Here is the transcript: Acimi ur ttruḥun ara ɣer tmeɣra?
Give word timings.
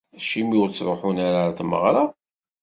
Acimi 0.17 0.55
ur 0.61 0.69
ttruḥun 0.69 1.17
ara 1.27 1.37
ɣer 1.43 1.51
tmeɣra? 1.59 2.03